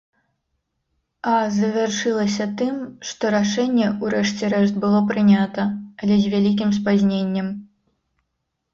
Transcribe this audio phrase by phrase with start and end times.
[1.31, 2.75] А завяршылася тым,
[3.11, 5.71] што рашэнне ў рэшце рэшт было прынята,
[6.03, 7.47] але з вялікім спазненнем.